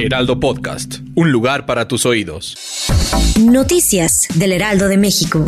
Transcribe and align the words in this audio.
Heraldo 0.00 0.38
Podcast, 0.38 1.00
un 1.16 1.32
lugar 1.32 1.66
para 1.66 1.88
tus 1.88 2.06
oídos. 2.06 2.56
Noticias 3.40 4.28
del 4.36 4.52
Heraldo 4.52 4.86
de 4.86 4.96
México. 4.96 5.44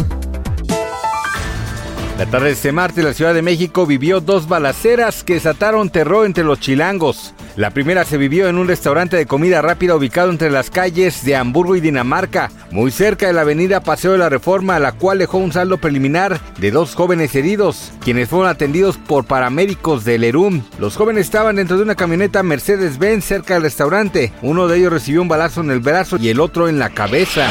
La 2.18 2.26
tarde 2.26 2.46
de 2.46 2.52
este 2.54 2.73
martes 2.73 3.04
la 3.04 3.14
Ciudad 3.14 3.32
de 3.32 3.42
México 3.42 3.86
vivió 3.86 4.20
dos 4.20 4.48
balaceras 4.48 5.23
que 5.23 5.34
desataron 5.34 5.88
terror 5.88 6.26
entre 6.26 6.42
los 6.42 6.59
chilangos. 6.59 7.32
La 7.60 7.69
primera 7.69 8.06
se 8.06 8.16
vivió 8.16 8.48
en 8.48 8.56
un 8.56 8.69
restaurante 8.69 9.19
de 9.19 9.27
comida 9.27 9.60
rápida 9.60 9.95
ubicado 9.95 10.30
entre 10.30 10.51
las 10.51 10.70
calles 10.70 11.27
de 11.27 11.37
Hamburgo 11.37 11.77
y 11.77 11.82
Dinamarca, 11.82 12.51
muy 12.70 12.91
cerca 12.91 13.27
de 13.27 13.34
la 13.34 13.42
avenida 13.42 13.82
Paseo 13.82 14.12
de 14.12 14.18
la 14.18 14.30
Reforma, 14.30 14.78
la 14.78 14.92
cual 14.92 15.18
dejó 15.18 15.37
un 15.37 15.52
saldo 15.52 15.77
preliminar 15.77 16.41
de 16.59 16.70
dos 16.70 16.95
jóvenes 16.95 17.34
heridos, 17.34 17.92
quienes 18.02 18.30
fueron 18.30 18.48
atendidos 18.48 18.96
por 18.96 19.27
paramédicos 19.27 20.06
del 20.06 20.24
ERUM. 20.24 20.62
Los 20.78 20.96
jóvenes 20.96 21.27
estaban 21.27 21.56
dentro 21.56 21.77
de 21.77 21.82
una 21.82 21.96
camioneta 21.96 22.42
Mercedes-Benz 22.42 23.27
cerca 23.27 23.52
del 23.52 23.65
restaurante. 23.65 24.32
Uno 24.40 24.66
de 24.66 24.79
ellos 24.79 24.95
recibió 24.95 25.20
un 25.20 25.29
balazo 25.29 25.60
en 25.60 25.70
el 25.70 25.80
brazo 25.80 26.16
y 26.16 26.30
el 26.30 26.40
otro 26.40 26.66
en 26.66 26.79
la 26.79 26.88
cabeza. 26.88 27.46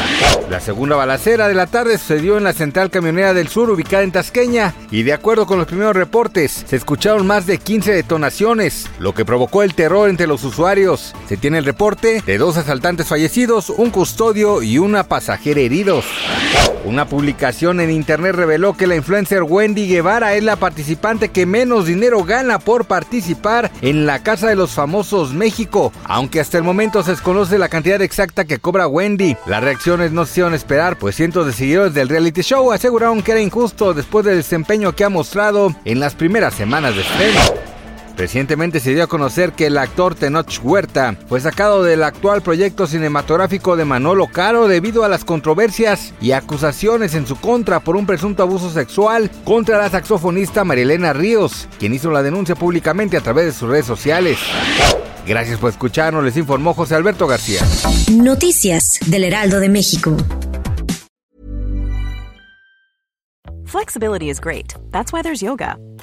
La 0.50 0.58
segunda 0.58 0.96
balacera 0.96 1.46
de 1.46 1.54
la 1.54 1.68
tarde 1.68 1.98
sucedió 1.98 2.36
en 2.36 2.42
la 2.42 2.52
central 2.52 2.90
camionera 2.90 3.32
del 3.32 3.46
sur 3.46 3.70
ubicada 3.70 4.02
en 4.02 4.10
Tasqueña 4.10 4.74
y 4.90 5.04
de 5.04 5.12
acuerdo 5.12 5.46
con 5.46 5.58
los 5.58 5.68
primeros 5.68 5.94
reportes 5.94 6.64
se 6.66 6.74
escucharon 6.74 7.28
más 7.28 7.46
de 7.46 7.58
15 7.58 7.92
detonaciones, 7.92 8.90
lo 8.98 9.14
que 9.14 9.24
provocó 9.24 9.62
el 9.62 9.76
entre 10.06 10.26
los 10.26 10.44
usuarios. 10.44 11.14
Se 11.28 11.36
tiene 11.36 11.58
el 11.58 11.64
reporte 11.64 12.22
de 12.24 12.38
dos 12.38 12.56
asaltantes 12.56 13.06
fallecidos, 13.06 13.70
un 13.70 13.90
custodio 13.90 14.62
y 14.62 14.78
una 14.78 15.04
pasajera 15.04 15.60
heridos. 15.60 16.04
Una 16.84 17.06
publicación 17.06 17.80
en 17.80 17.90
internet 17.90 18.34
reveló 18.34 18.74
que 18.74 18.86
la 18.86 18.96
influencer 18.96 19.42
Wendy 19.42 19.86
Guevara 19.86 20.34
es 20.34 20.42
la 20.42 20.56
participante 20.56 21.28
que 21.28 21.44
menos 21.44 21.84
dinero 21.84 22.24
gana 22.24 22.58
por 22.58 22.86
participar 22.86 23.70
en 23.82 24.06
la 24.06 24.22
Casa 24.22 24.48
de 24.48 24.56
los 24.56 24.70
Famosos 24.70 25.34
México, 25.34 25.92
aunque 26.04 26.40
hasta 26.40 26.56
el 26.56 26.64
momento 26.64 27.02
se 27.02 27.10
desconoce 27.10 27.58
la 27.58 27.68
cantidad 27.68 28.00
exacta 28.00 28.46
que 28.46 28.58
cobra 28.58 28.88
Wendy. 28.88 29.36
Las 29.46 29.62
reacciones 29.62 30.12
no 30.12 30.24
se 30.24 30.32
hicieron 30.32 30.54
esperar, 30.54 30.98
pues 30.98 31.16
cientos 31.16 31.46
de 31.46 31.52
seguidores 31.52 31.92
del 31.92 32.08
reality 32.08 32.40
show 32.42 32.72
aseguraron 32.72 33.22
que 33.22 33.32
era 33.32 33.40
injusto 33.40 33.92
después 33.92 34.24
del 34.24 34.36
desempeño 34.36 34.94
que 34.94 35.04
ha 35.04 35.10
mostrado 35.10 35.74
en 35.84 36.00
las 36.00 36.14
primeras 36.14 36.54
semanas 36.54 36.94
de 36.94 37.02
estreno. 37.02 37.69
Recientemente 38.20 38.80
se 38.80 38.92
dio 38.92 39.04
a 39.04 39.06
conocer 39.06 39.52
que 39.52 39.64
el 39.64 39.78
actor 39.78 40.14
Tenoch 40.14 40.60
Huerta 40.62 41.16
fue 41.26 41.40
sacado 41.40 41.82
del 41.82 42.02
actual 42.02 42.42
proyecto 42.42 42.86
cinematográfico 42.86 43.76
de 43.76 43.86
Manolo 43.86 44.26
Caro 44.26 44.68
debido 44.68 45.04
a 45.04 45.08
las 45.08 45.24
controversias 45.24 46.12
y 46.20 46.32
acusaciones 46.32 47.14
en 47.14 47.26
su 47.26 47.36
contra 47.36 47.80
por 47.80 47.96
un 47.96 48.04
presunto 48.04 48.42
abuso 48.42 48.68
sexual 48.68 49.30
contra 49.44 49.78
la 49.78 49.88
saxofonista 49.88 50.64
Marilena 50.64 51.14
Ríos, 51.14 51.66
quien 51.78 51.94
hizo 51.94 52.10
la 52.10 52.22
denuncia 52.22 52.54
públicamente 52.54 53.16
a 53.16 53.22
través 53.22 53.46
de 53.46 53.52
sus 53.52 53.70
redes 53.70 53.86
sociales. 53.86 54.36
Gracias 55.26 55.58
por 55.58 55.70
escucharnos, 55.70 56.22
les 56.22 56.36
informó 56.36 56.74
José 56.74 56.96
Alberto 56.96 57.26
García. 57.26 57.62
Noticias 58.12 58.98
del 59.06 59.24
Heraldo 59.24 59.60
de 59.60 59.70
México. 59.70 60.14
Flexibility 63.64 64.28
is 64.28 64.38
great. 64.38 64.74
That's 64.90 65.10
why 65.10 65.22
there's 65.22 65.40
yoga. 65.40 65.78